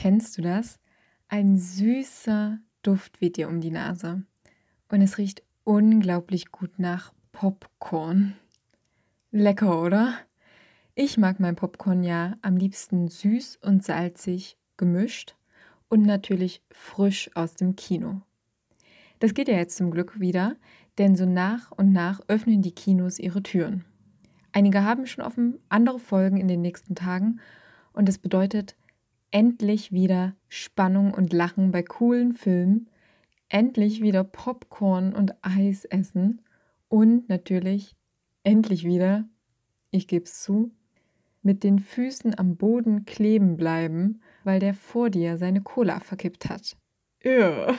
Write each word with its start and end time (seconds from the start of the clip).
Kennst 0.00 0.38
du 0.38 0.42
das? 0.42 0.78
Ein 1.26 1.56
süßer 1.56 2.60
Duft 2.82 3.20
weht 3.20 3.36
dir 3.36 3.48
um 3.48 3.60
die 3.60 3.72
Nase. 3.72 4.22
Und 4.88 5.02
es 5.02 5.18
riecht 5.18 5.42
unglaublich 5.64 6.52
gut 6.52 6.78
nach 6.78 7.12
Popcorn. 7.32 8.36
Lecker, 9.32 9.82
oder? 9.82 10.14
Ich 10.94 11.18
mag 11.18 11.40
mein 11.40 11.56
Popcorn 11.56 12.04
ja 12.04 12.36
am 12.42 12.56
liebsten 12.56 13.08
süß 13.08 13.56
und 13.56 13.84
salzig 13.84 14.56
gemischt 14.76 15.34
und 15.88 16.02
natürlich 16.02 16.62
frisch 16.70 17.28
aus 17.34 17.54
dem 17.54 17.74
Kino. 17.74 18.20
Das 19.18 19.34
geht 19.34 19.48
ja 19.48 19.56
jetzt 19.56 19.76
zum 19.76 19.90
Glück 19.90 20.20
wieder, 20.20 20.54
denn 20.98 21.16
so 21.16 21.26
nach 21.26 21.72
und 21.72 21.90
nach 21.90 22.20
öffnen 22.28 22.62
die 22.62 22.70
Kinos 22.70 23.18
ihre 23.18 23.42
Türen. 23.42 23.84
Einige 24.52 24.84
haben 24.84 25.08
schon 25.08 25.24
offen, 25.24 25.58
andere 25.68 25.98
folgen 25.98 26.36
in 26.36 26.46
den 26.46 26.62
nächsten 26.62 26.94
Tagen 26.94 27.40
und 27.92 28.08
das 28.08 28.18
bedeutet 28.18 28.76
endlich 29.30 29.92
wieder 29.92 30.34
Spannung 30.48 31.12
und 31.12 31.32
Lachen 31.32 31.70
bei 31.70 31.82
coolen 31.82 32.32
Filmen, 32.32 32.88
endlich 33.48 34.02
wieder 34.02 34.24
Popcorn 34.24 35.14
und 35.14 35.34
Eis 35.42 35.84
essen 35.84 36.42
und 36.88 37.28
natürlich 37.28 37.96
endlich 38.42 38.84
wieder, 38.84 39.28
ich 39.90 40.08
gebe 40.08 40.24
es 40.24 40.42
zu, 40.42 40.70
mit 41.42 41.62
den 41.64 41.78
Füßen 41.78 42.38
am 42.38 42.56
Boden 42.56 43.04
kleben 43.04 43.56
bleiben, 43.56 44.20
weil 44.44 44.60
der 44.60 44.74
vor 44.74 45.10
dir 45.10 45.36
seine 45.38 45.62
Cola 45.62 46.00
verkippt 46.00 46.48
hat. 46.48 46.76
Irr. 47.20 47.74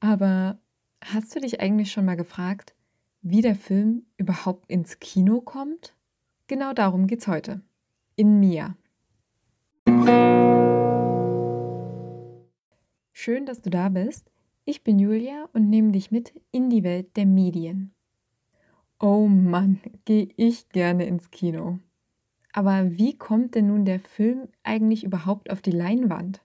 Aber 0.00 0.58
hast 1.02 1.34
du 1.34 1.40
dich 1.40 1.60
eigentlich 1.60 1.92
schon 1.92 2.04
mal 2.04 2.16
gefragt, 2.16 2.74
wie 3.22 3.42
der 3.42 3.54
Film 3.54 4.06
überhaupt 4.16 4.70
ins 4.70 4.98
Kino 4.98 5.40
kommt? 5.40 5.94
Genau 6.46 6.72
darum 6.72 7.06
geht's 7.06 7.28
heute. 7.28 7.60
In 8.16 8.40
Mia. 8.40 8.76
Schön, 13.12 13.44
dass 13.44 13.60
du 13.60 13.70
da 13.70 13.90
bist. 13.90 14.30
Ich 14.64 14.82
bin 14.82 14.98
Julia 14.98 15.48
und 15.52 15.68
nehme 15.68 15.92
dich 15.92 16.10
mit 16.10 16.32
in 16.52 16.70
die 16.70 16.84
Welt 16.84 17.16
der 17.16 17.26
Medien. 17.26 17.92
Oh 18.98 19.26
Mann, 19.26 19.80
gehe 20.04 20.28
ich 20.36 20.68
gerne 20.70 21.06
ins 21.06 21.30
Kino. 21.30 21.78
Aber 22.52 22.96
wie 22.98 23.16
kommt 23.16 23.54
denn 23.54 23.68
nun 23.68 23.84
der 23.84 24.00
Film 24.00 24.48
eigentlich 24.62 25.04
überhaupt 25.04 25.50
auf 25.50 25.62
die 25.62 25.70
Leinwand? 25.70 26.42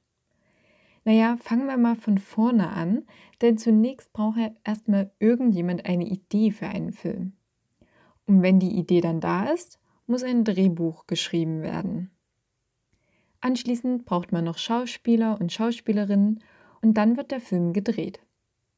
Naja, 1.03 1.38
fangen 1.38 1.67
wir 1.67 1.77
mal 1.77 1.95
von 1.95 2.17
vorne 2.17 2.70
an, 2.70 3.03
denn 3.42 3.58
zunächst 3.58 4.11
braucht 4.11 4.38
ja 4.38 4.52
erstmal 4.64 5.11
irgendjemand 5.20 5.86
eine 5.86 6.08
Idee 6.08 6.52
für 6.52 6.67
einen 6.67 6.94
Film. 6.94 7.33
Und 8.25 8.42
wenn 8.42 8.59
die 8.59 8.77
Idee 8.77 9.02
dann 9.02 9.20
da 9.20 9.45
ist, 9.45 9.80
muss 10.08 10.23
ein 10.23 10.44
Drehbuch 10.44 11.08
geschrieben 11.08 11.61
werden. 11.61 12.11
Anschließend 13.46 14.06
braucht 14.06 14.32
man 14.32 14.44
noch 14.44 14.58
Schauspieler 14.58 15.40
und 15.40 15.54
Schauspielerinnen 15.54 16.40
und 16.82 16.96
dann 16.96 17.16
wird 17.16 17.30
der 17.30 17.40
Film 17.40 17.74
gedreht. 17.74 18.20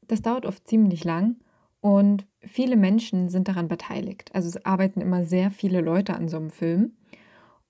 Das 0.08 0.20
dauert 0.20 0.44
oft 0.44 0.68
ziemlich 0.68 1.04
lang 1.04 1.36
und 1.80 2.26
viele 2.40 2.76
Menschen 2.76 3.30
sind 3.30 3.48
daran 3.48 3.68
beteiligt. 3.68 4.30
Also 4.34 4.46
es 4.46 4.66
arbeiten 4.66 5.00
immer 5.00 5.24
sehr 5.24 5.50
viele 5.50 5.80
Leute 5.80 6.12
an 6.12 6.28
so 6.28 6.36
einem 6.36 6.50
Film. 6.50 6.98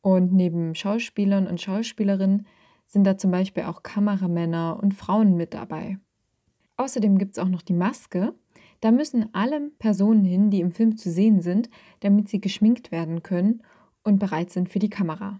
Und 0.01 0.33
neben 0.33 0.75
Schauspielern 0.75 1.47
und 1.47 1.61
Schauspielerinnen 1.61 2.49
sind 2.87 3.05
da 3.05 3.17
zum 3.17 3.31
Beispiel 3.31 3.63
auch 3.63 3.85
Kameramänner 3.85 4.81
und 4.83 4.93
Frauen 4.93 5.37
mit 5.37 5.55
dabei. 5.55 6.01
Außerdem 6.79 7.17
gibt 7.19 7.37
es 7.37 7.39
auch 7.39 7.49
noch 7.49 7.63
die 7.63 7.75
Maske. 7.75 8.35
Da 8.81 8.91
müssen 8.91 9.33
alle 9.35 9.71
Personen 9.79 10.25
hin, 10.25 10.51
die 10.51 10.61
im 10.61 10.73
Film 10.73 10.97
zu 10.97 11.13
sehen 11.13 11.43
sind, 11.43 11.71
damit 12.01 12.29
sie 12.29 12.41
geschminkt 12.41 12.91
werden 12.91 13.23
können 13.23 13.63
und 14.03 14.19
bereit 14.19 14.51
sind 14.51 14.69
für 14.69 14.81
die 14.81 14.91
Kamera. 14.91 15.39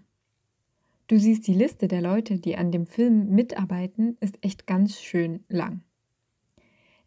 Du 1.09 1.17
siehst, 1.17 1.47
die 1.47 1.55
Liste 1.55 1.87
der 1.87 2.03
Leute, 2.03 2.37
die 2.37 2.55
an 2.55 2.71
dem 2.71 2.85
Film 2.85 3.31
mitarbeiten, 3.31 4.15
ist 4.19 4.37
echt 4.41 4.67
ganz 4.67 5.01
schön 5.01 5.43
lang. 5.49 5.81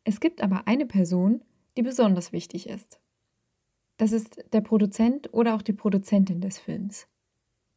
Es 0.02 0.18
gibt 0.18 0.42
aber 0.42 0.66
eine 0.66 0.86
Person, 0.86 1.40
die 1.76 1.82
besonders 1.82 2.32
wichtig 2.32 2.68
ist. 2.68 2.98
Das 3.98 4.10
ist 4.10 4.44
der 4.52 4.60
Produzent 4.60 5.32
oder 5.32 5.54
auch 5.54 5.62
die 5.62 5.72
Produzentin 5.72 6.40
des 6.40 6.58
Films. 6.58 7.06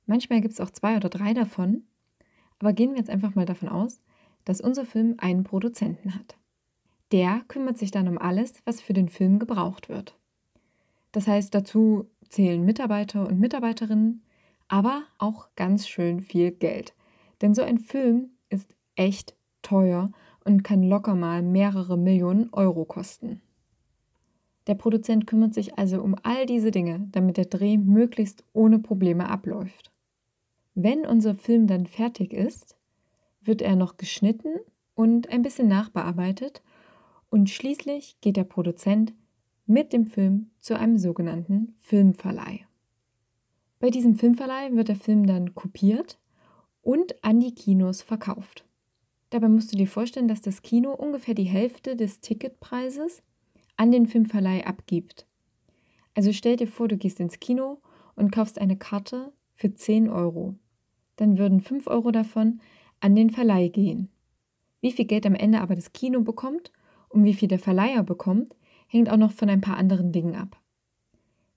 Manchmal 0.07 0.41
gibt 0.41 0.55
es 0.55 0.59
auch 0.59 0.71
zwei 0.71 0.97
oder 0.97 1.09
drei 1.09 1.35
davon, 1.35 1.83
aber 2.57 2.73
gehen 2.73 2.93
wir 2.93 2.97
jetzt 2.97 3.11
einfach 3.11 3.35
mal 3.35 3.45
davon 3.45 3.69
aus, 3.69 4.01
dass 4.45 4.61
unser 4.61 4.87
Film 4.87 5.13
einen 5.19 5.43
Produzenten 5.43 6.15
hat. 6.15 6.37
Der 7.11 7.43
kümmert 7.47 7.77
sich 7.77 7.91
dann 7.91 8.07
um 8.07 8.17
alles, 8.17 8.63
was 8.65 8.81
für 8.81 8.93
den 8.93 9.09
Film 9.09 9.37
gebraucht 9.37 9.89
wird. 9.89 10.17
Das 11.11 11.27
heißt, 11.27 11.53
dazu 11.53 12.09
zählen 12.29 12.65
Mitarbeiter 12.65 13.27
und 13.27 13.39
Mitarbeiterinnen, 13.39 14.23
aber 14.67 15.03
auch 15.17 15.49
ganz 15.55 15.87
schön 15.87 16.21
viel 16.21 16.51
Geld. 16.51 16.93
Denn 17.41 17.53
so 17.53 17.61
ein 17.61 17.79
Film 17.79 18.31
ist 18.49 18.75
echt 18.95 19.35
teuer 19.61 20.11
und 20.43 20.63
kann 20.63 20.83
locker 20.83 21.15
mal 21.15 21.41
mehrere 21.41 21.97
Millionen 21.97 22.49
Euro 22.53 22.85
kosten. 22.85 23.41
Der 24.67 24.75
Produzent 24.75 25.27
kümmert 25.27 25.53
sich 25.53 25.77
also 25.77 26.01
um 26.01 26.15
all 26.23 26.45
diese 26.45 26.71
Dinge, 26.71 27.07
damit 27.11 27.37
der 27.37 27.45
Dreh 27.45 27.77
möglichst 27.77 28.43
ohne 28.53 28.79
Probleme 28.79 29.29
abläuft. 29.29 29.91
Wenn 30.73 31.05
unser 31.05 31.35
Film 31.35 31.67
dann 31.67 31.85
fertig 31.85 32.33
ist, 32.33 32.75
wird 33.41 33.61
er 33.61 33.75
noch 33.75 33.97
geschnitten 33.97 34.55
und 34.95 35.29
ein 35.29 35.43
bisschen 35.43 35.67
nachbearbeitet 35.67 36.63
und 37.29 37.49
schließlich 37.49 38.17
geht 38.21 38.37
der 38.37 38.43
Produzent 38.43 39.13
mit 39.67 39.93
dem 39.93 40.05
Film 40.05 40.51
zu 40.59 40.77
einem 40.77 40.97
sogenannten 40.97 41.75
Filmverleih. 41.79 42.64
Bei 43.85 43.91
diesem 43.91 44.15
Filmverleih 44.15 44.71
wird 44.71 44.87
der 44.87 44.95
Film 44.95 45.27
dann 45.27 45.53
kopiert 45.53 46.17
und 46.81 47.23
an 47.23 47.39
die 47.39 47.53
Kinos 47.53 48.01
verkauft. 48.01 48.65
Dabei 49.29 49.47
musst 49.47 49.71
du 49.71 49.77
dir 49.77 49.85
vorstellen, 49.85 50.27
dass 50.27 50.41
das 50.41 50.63
Kino 50.63 50.91
ungefähr 50.91 51.35
die 51.35 51.43
Hälfte 51.43 51.95
des 51.95 52.19
Ticketpreises 52.19 53.21
an 53.77 53.91
den 53.91 54.07
Filmverleih 54.07 54.65
abgibt. 54.65 55.27
Also 56.15 56.33
stell 56.33 56.55
dir 56.55 56.67
vor, 56.67 56.87
du 56.87 56.97
gehst 56.97 57.19
ins 57.19 57.39
Kino 57.39 57.77
und 58.15 58.31
kaufst 58.31 58.57
eine 58.57 58.75
Karte 58.75 59.31
für 59.53 59.71
10 59.71 60.09
Euro 60.09 60.55
dann 61.15 61.37
würden 61.37 61.61
5 61.61 61.85
Euro 61.85 62.09
davon 62.09 62.61
an 63.01 63.15
den 63.15 63.29
Verleih 63.29 63.67
gehen. 63.67 64.09
Wie 64.81 64.93
viel 64.93 65.05
Geld 65.05 65.27
am 65.27 65.35
Ende 65.35 65.61
aber 65.61 65.75
das 65.75 65.93
Kino 65.93 66.21
bekommt 66.21 66.71
und 67.09 67.23
wie 67.23 67.35
viel 67.35 67.49
der 67.49 67.59
Verleiher 67.59 68.01
bekommt, 68.01 68.55
hängt 68.87 69.11
auch 69.11 69.17
noch 69.17 69.31
von 69.31 69.47
ein 69.47 69.61
paar 69.61 69.77
anderen 69.77 70.11
Dingen 70.11 70.33
ab. 70.33 70.59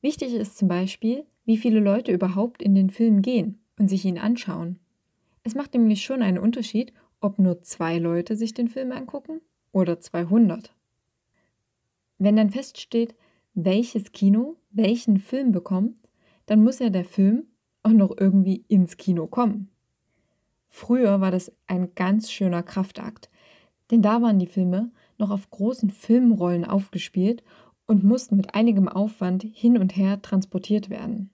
Wichtig 0.00 0.34
ist 0.34 0.56
zum 0.56 0.68
Beispiel, 0.68 1.24
wie 1.44 1.56
viele 1.56 1.80
Leute 1.80 2.12
überhaupt 2.12 2.62
in 2.62 2.74
den 2.74 2.90
Film 2.90 3.22
gehen 3.22 3.58
und 3.78 3.88
sich 3.88 4.04
ihn 4.04 4.18
anschauen. 4.18 4.78
Es 5.42 5.54
macht 5.54 5.74
nämlich 5.74 6.02
schon 6.02 6.22
einen 6.22 6.38
Unterschied, 6.38 6.92
ob 7.20 7.38
nur 7.38 7.62
zwei 7.62 7.98
Leute 7.98 8.36
sich 8.36 8.54
den 8.54 8.68
Film 8.68 8.92
angucken 8.92 9.40
oder 9.72 9.98
200. 9.98 10.72
Wenn 12.18 12.36
dann 12.36 12.50
feststeht, 12.50 13.14
welches 13.54 14.12
Kino 14.12 14.56
welchen 14.70 15.18
Film 15.18 15.52
bekommt, 15.52 15.98
dann 16.46 16.62
muss 16.62 16.78
ja 16.78 16.90
der 16.90 17.04
Film 17.04 17.46
auch 17.82 17.92
noch 17.92 18.16
irgendwie 18.16 18.64
ins 18.68 18.96
Kino 18.96 19.26
kommen. 19.26 19.70
Früher 20.68 21.20
war 21.20 21.30
das 21.30 21.52
ein 21.66 21.94
ganz 21.94 22.30
schöner 22.30 22.62
Kraftakt, 22.62 23.30
denn 23.90 24.02
da 24.02 24.20
waren 24.22 24.38
die 24.38 24.46
Filme 24.46 24.92
noch 25.16 25.30
auf 25.30 25.50
großen 25.50 25.90
Filmrollen 25.90 26.64
aufgespielt 26.64 27.42
und 27.88 28.04
mussten 28.04 28.36
mit 28.36 28.54
einigem 28.54 28.86
Aufwand 28.86 29.42
hin 29.42 29.76
und 29.76 29.96
her 29.96 30.22
transportiert 30.22 30.90
werden. 30.90 31.30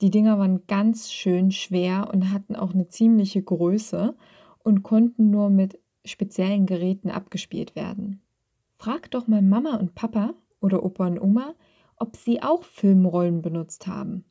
Die 0.00 0.10
Dinger 0.10 0.38
waren 0.38 0.66
ganz 0.66 1.12
schön 1.12 1.52
schwer 1.52 2.10
und 2.12 2.32
hatten 2.32 2.56
auch 2.56 2.74
eine 2.74 2.88
ziemliche 2.88 3.42
Größe 3.42 4.16
und 4.64 4.82
konnten 4.82 5.30
nur 5.30 5.48
mit 5.48 5.78
speziellen 6.04 6.66
Geräten 6.66 7.10
abgespielt 7.10 7.76
werden. 7.76 8.20
Frag 8.78 9.10
doch 9.10 9.26
mal 9.26 9.42
Mama 9.42 9.76
und 9.76 9.94
Papa 9.94 10.34
oder 10.60 10.82
Opa 10.82 11.06
und 11.06 11.20
Oma, 11.20 11.54
ob 11.96 12.16
sie 12.16 12.42
auch 12.42 12.64
Filmrollen 12.64 13.42
benutzt 13.42 13.86
haben. 13.86 14.24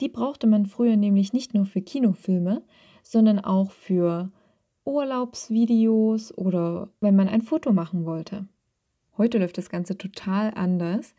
Die 0.00 0.08
brauchte 0.08 0.46
man 0.46 0.66
früher 0.66 0.96
nämlich 0.96 1.32
nicht 1.32 1.54
nur 1.54 1.66
für 1.66 1.82
Kinofilme, 1.82 2.62
sondern 3.02 3.38
auch 3.38 3.70
für 3.70 4.30
Urlaubsvideos 4.84 6.36
oder 6.36 6.88
wenn 7.00 7.16
man 7.16 7.28
ein 7.28 7.42
Foto 7.42 7.72
machen 7.72 8.04
wollte. 8.06 8.46
Heute 9.20 9.36
läuft 9.36 9.58
das 9.58 9.68
Ganze 9.68 9.98
total 9.98 10.50
anders. 10.54 11.14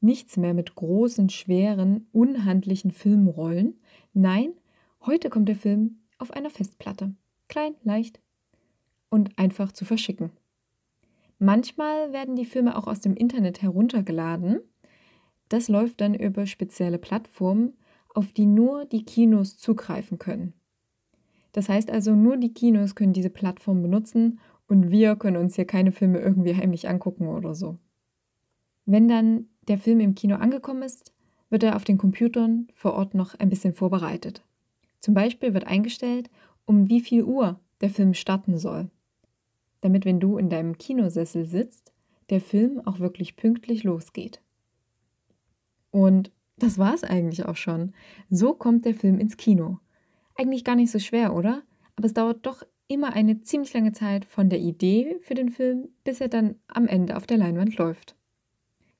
Nichts 0.00 0.38
mehr 0.38 0.54
mit 0.54 0.76
großen, 0.76 1.28
schweren, 1.28 2.06
unhandlichen 2.10 2.90
Filmrollen. 2.90 3.78
Nein, 4.14 4.54
heute 5.04 5.28
kommt 5.28 5.50
der 5.50 5.56
Film 5.56 5.98
auf 6.16 6.30
einer 6.30 6.48
Festplatte. 6.48 7.14
Klein, 7.48 7.74
leicht 7.82 8.18
und 9.10 9.38
einfach 9.38 9.72
zu 9.72 9.84
verschicken. 9.84 10.30
Manchmal 11.38 12.14
werden 12.14 12.34
die 12.34 12.46
Filme 12.46 12.78
auch 12.78 12.86
aus 12.86 13.02
dem 13.02 13.14
Internet 13.14 13.60
heruntergeladen. 13.60 14.60
Das 15.50 15.68
läuft 15.68 16.00
dann 16.00 16.14
über 16.14 16.46
spezielle 16.46 16.96
Plattformen, 16.96 17.74
auf 18.14 18.32
die 18.32 18.46
nur 18.46 18.86
die 18.86 19.04
Kinos 19.04 19.58
zugreifen 19.58 20.18
können. 20.18 20.54
Das 21.52 21.68
heißt 21.68 21.90
also, 21.90 22.16
nur 22.16 22.38
die 22.38 22.54
Kinos 22.54 22.94
können 22.94 23.12
diese 23.12 23.28
Plattform 23.28 23.82
benutzen 23.82 24.40
und 24.68 24.90
wir 24.90 25.16
können 25.16 25.36
uns 25.36 25.56
hier 25.56 25.66
keine 25.66 25.92
Filme 25.92 26.18
irgendwie 26.18 26.54
heimlich 26.54 26.88
angucken 26.88 27.28
oder 27.28 27.54
so. 27.54 27.78
Wenn 28.86 29.08
dann 29.08 29.46
der 29.68 29.78
Film 29.78 30.00
im 30.00 30.14
Kino 30.14 30.36
angekommen 30.36 30.82
ist, 30.82 31.12
wird 31.50 31.62
er 31.62 31.76
auf 31.76 31.84
den 31.84 31.98
Computern 31.98 32.68
vor 32.74 32.94
Ort 32.94 33.14
noch 33.14 33.34
ein 33.38 33.48
bisschen 33.48 33.74
vorbereitet. 33.74 34.42
Zum 35.00 35.14
Beispiel 35.14 35.54
wird 35.54 35.66
eingestellt, 35.66 36.30
um 36.64 36.88
wie 36.88 37.00
viel 37.00 37.24
Uhr 37.24 37.60
der 37.80 37.90
Film 37.90 38.14
starten 38.14 38.58
soll. 38.58 38.90
Damit, 39.82 40.04
wenn 40.04 40.20
du 40.20 40.38
in 40.38 40.48
deinem 40.48 40.78
Kinosessel 40.78 41.44
sitzt, 41.44 41.92
der 42.30 42.40
Film 42.40 42.80
auch 42.86 43.00
wirklich 43.00 43.36
pünktlich 43.36 43.84
losgeht. 43.84 44.40
Und 45.90 46.30
das 46.56 46.78
war 46.78 46.94
es 46.94 47.04
eigentlich 47.04 47.44
auch 47.44 47.56
schon. 47.56 47.92
So 48.30 48.54
kommt 48.54 48.84
der 48.84 48.94
Film 48.94 49.18
ins 49.18 49.36
Kino. 49.36 49.78
Eigentlich 50.34 50.64
gar 50.64 50.74
nicht 50.74 50.90
so 50.90 50.98
schwer, 50.98 51.34
oder? 51.34 51.62
Aber 51.96 52.06
es 52.06 52.14
dauert 52.14 52.46
doch 52.46 52.64
immer 52.88 53.12
eine 53.14 53.40
ziemlich 53.42 53.72
lange 53.72 53.92
Zeit 53.92 54.24
von 54.24 54.48
der 54.48 54.60
Idee 54.60 55.18
für 55.22 55.34
den 55.34 55.50
Film, 55.50 55.88
bis 56.04 56.20
er 56.20 56.28
dann 56.28 56.56
am 56.68 56.86
Ende 56.86 57.16
auf 57.16 57.26
der 57.26 57.38
Leinwand 57.38 57.76
läuft. 57.76 58.16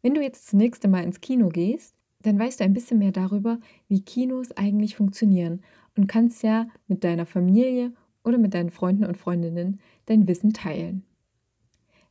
Wenn 0.03 0.15
du 0.15 0.23
jetzt 0.23 0.47
das 0.47 0.53
nächste 0.53 0.89
Mal 0.89 1.05
ins 1.05 1.21
Kino 1.21 1.49
gehst, 1.49 1.95
dann 2.23 2.39
weißt 2.39 2.61
du 2.61 2.65
ein 2.65 2.75
bisschen 2.75 2.99
mehr 2.99 3.13
darüber, 3.13 3.59
wie 3.89 4.03
Kinos 4.03 4.53
eigentlich 4.53 4.97
funktionieren 4.97 5.63
und 5.97 6.07
kannst 6.07 6.43
ja 6.43 6.69
mit 6.89 7.05
deiner 7.05 7.27
Familie 7.27 7.93
oder 8.25 8.39
mit 8.39 8.55
deinen 8.55 8.71
Freunden 8.71 9.05
und 9.05 9.17
Freundinnen 9.17 9.81
dein 10.07 10.27
Wissen 10.27 10.53
teilen. 10.53 11.05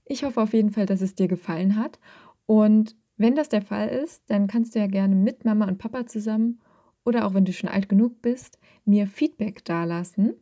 Ich 0.05 0.23
hoffe 0.23 0.41
auf 0.41 0.53
jeden 0.53 0.71
Fall, 0.71 0.85
dass 0.85 1.01
es 1.01 1.15
dir 1.15 1.27
gefallen 1.27 1.75
hat 1.75 1.99
und 2.45 2.95
wenn 3.17 3.35
das 3.35 3.49
der 3.49 3.61
Fall 3.61 3.89
ist, 3.89 4.29
dann 4.29 4.47
kannst 4.47 4.75
du 4.75 4.79
ja 4.79 4.87
gerne 4.87 5.15
mit 5.15 5.45
Mama 5.45 5.67
und 5.67 5.77
Papa 5.77 6.05
zusammen 6.05 6.59
oder 7.05 7.25
auch 7.25 7.33
wenn 7.33 7.45
du 7.45 7.53
schon 7.53 7.69
alt 7.69 7.89
genug 7.89 8.21
bist, 8.21 8.59
mir 8.85 9.07
Feedback 9.07 9.63
dalassen 9.65 10.33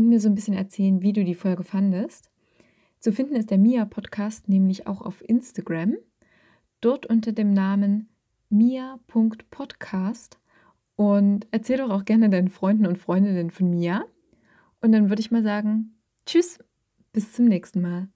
und 0.00 0.08
mir 0.08 0.18
so 0.18 0.28
ein 0.28 0.34
bisschen 0.34 0.54
erzählen, 0.54 1.02
wie 1.02 1.12
du 1.12 1.24
die 1.24 1.34
Folge 1.34 1.62
fandest. 1.62 2.30
Zu 3.00 3.12
finden 3.12 3.36
ist 3.36 3.50
der 3.50 3.58
Mia 3.58 3.84
Podcast 3.84 4.48
nämlich 4.48 4.86
auch 4.86 5.02
auf 5.02 5.22
Instagram, 5.28 5.96
dort 6.80 7.04
unter 7.04 7.32
dem 7.32 7.52
Namen 7.52 8.08
mia.podcast 8.48 10.38
und 10.96 11.46
erzähl 11.50 11.76
doch 11.76 11.90
auch 11.90 12.04
gerne 12.04 12.30
deinen 12.30 12.48
Freunden 12.48 12.86
und 12.86 12.98
Freundinnen 12.98 13.50
von 13.50 13.68
Mia. 13.68 14.04
Und 14.80 14.92
dann 14.92 15.10
würde 15.10 15.20
ich 15.20 15.30
mal 15.30 15.42
sagen, 15.42 15.94
tschüss, 16.24 16.58
bis 17.12 17.32
zum 17.32 17.44
nächsten 17.44 17.82
Mal. 17.82 18.08